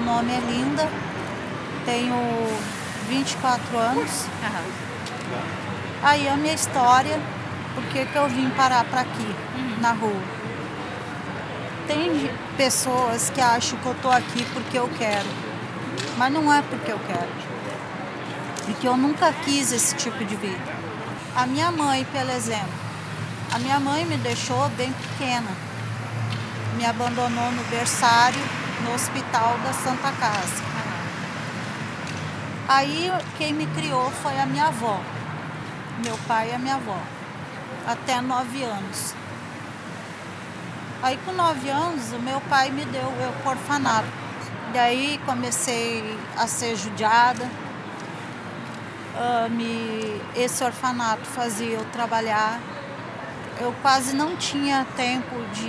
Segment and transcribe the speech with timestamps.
[0.00, 0.88] nome é Linda,
[1.84, 2.16] tenho
[3.08, 4.26] 24 anos.
[6.02, 7.20] Aí a minha história,
[7.74, 9.34] por que eu vim parar para aqui,
[9.80, 10.22] na rua.
[11.86, 15.28] Tem pessoas que acham que eu tô aqui porque eu quero,
[16.16, 17.44] mas não é porque eu quero.
[18.64, 20.74] Porque eu nunca quis esse tipo de vida.
[21.36, 22.72] A minha mãe, pelo exemplo,
[23.52, 25.50] a minha mãe me deixou bem pequena.
[26.78, 28.40] Me abandonou no berçário,
[28.84, 30.62] no hospital da Santa Casa.
[32.68, 35.00] Aí quem me criou foi a minha avó,
[36.04, 36.98] meu pai e a minha avó,
[37.86, 39.14] até nove anos.
[41.02, 44.08] Aí com nove anos o meu pai me deu o orfanato.
[44.72, 47.44] Daí comecei a ser judiada.
[49.14, 52.58] Uh, me, esse orfanato fazia eu trabalhar.
[53.60, 55.68] Eu quase não tinha tempo de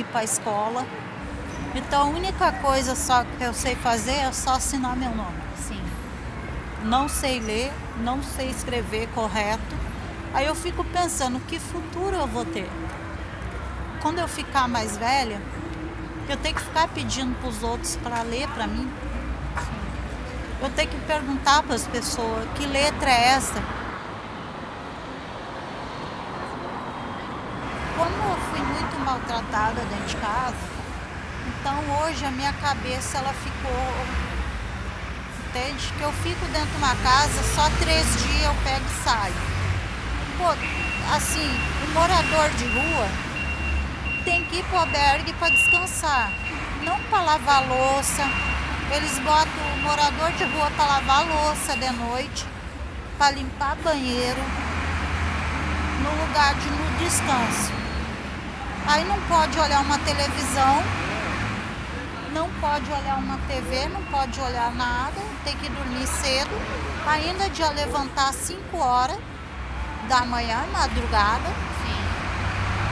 [0.00, 0.84] ir para a escola.
[1.74, 5.38] Então a única coisa só que eu sei fazer é só assinar meu nome.
[5.58, 5.82] Sim.
[6.84, 9.74] Não sei ler, não sei escrever correto.
[10.32, 12.68] Aí eu fico pensando que futuro eu vou ter
[14.04, 15.40] quando eu ficar mais velha,
[16.28, 18.86] eu tenho que ficar pedindo para os outros para ler para mim.
[20.60, 23.62] Eu tenho que perguntar para as pessoas que letra é essa.
[27.96, 30.73] Como eu fui muito maltratada dentro de casa,
[31.64, 33.94] então hoje a minha cabeça ela ficou.
[35.48, 35.90] Entende?
[35.96, 39.34] Que eu fico dentro de uma casa, só três dias eu pego e saio.
[40.36, 40.50] Pô,
[41.16, 41.48] assim,
[41.84, 43.08] o morador de rua,
[44.26, 46.30] tem que ir para o albergue para descansar,
[46.82, 48.28] não para lavar louça.
[48.94, 52.44] Eles botam o morador de rua para lavar louça de noite,
[53.16, 54.42] para limpar banheiro,
[56.02, 57.72] no lugar de no descanso.
[58.86, 60.82] Aí não pode olhar uma televisão,
[62.74, 65.14] pode olhar uma TV, não pode olhar nada,
[65.44, 66.50] tem que dormir cedo,
[67.06, 69.16] ainda de levantar às 5 horas
[70.08, 71.50] da manhã, madrugada,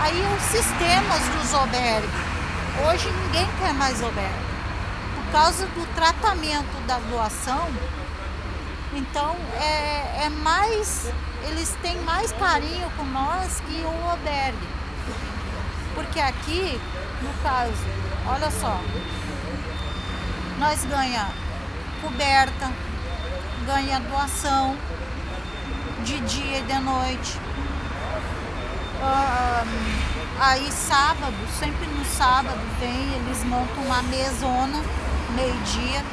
[0.00, 2.10] Aí os sistemas dos albergues.
[2.86, 4.44] Hoje ninguém quer mais albergue.
[5.16, 7.68] Por causa do tratamento da doação,
[8.92, 11.10] então é, é mais.
[11.48, 14.68] Eles têm mais carinho com nós que o albergue.
[15.94, 16.78] Porque aqui,
[17.22, 17.72] no caso,
[18.26, 18.78] olha só,
[20.58, 21.28] nós ganha
[22.00, 22.70] coberta,
[23.66, 24.76] ganha doação
[26.04, 27.38] de dia e de noite
[30.40, 34.82] aí sábado, sempre no sábado vem, eles montam uma mesona,
[35.34, 36.04] meio-dia,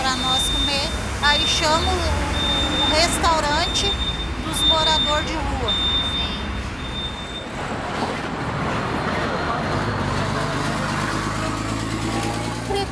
[0.00, 0.88] para nós comer.
[1.22, 3.86] Aí chama o restaurante
[4.44, 5.72] dos moradores de rua.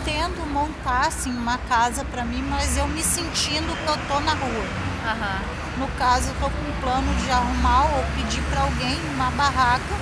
[0.05, 0.20] Sim.
[0.31, 4.33] Pretendo montar assim uma casa para mim, mas eu me sentindo que eu tô na
[4.33, 4.49] rua.
[4.49, 5.81] Uhum.
[5.81, 9.95] No caso, eu estou com um plano de arrumar ou pedir para alguém uma barraca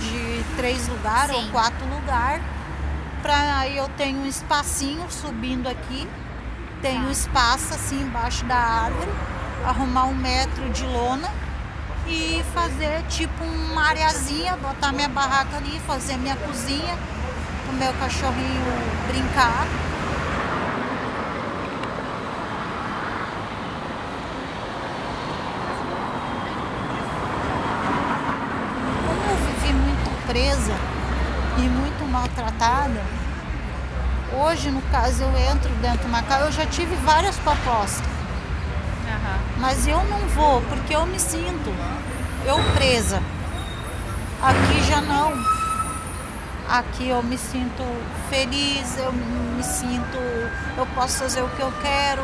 [0.00, 2.42] de três lugares ou quatro lugares.
[3.22, 6.08] Para aí eu tenho um espacinho subindo aqui,
[6.80, 7.10] tenho tá.
[7.10, 9.10] espaço assim embaixo da árvore,
[9.66, 11.28] arrumar um metro de lona
[12.06, 16.96] e fazer tipo uma areazinha, botar minha barraca ali, fazer minha cozinha,
[17.68, 18.64] o meu cachorrinho
[19.08, 19.66] brincar
[30.26, 30.74] presa
[31.56, 33.02] e muito maltratada,
[34.30, 38.06] hoje, no caso, eu entro dentro de uma casa, eu já tive várias propostas.
[38.06, 39.38] Uhum.
[39.56, 41.72] Mas eu não vou, porque eu me sinto
[42.48, 43.22] eu presa.
[44.40, 45.57] Aqui já não.
[46.68, 47.82] Aqui eu me sinto
[48.28, 50.18] feliz, eu me sinto,
[50.76, 52.22] eu posso fazer o que eu quero.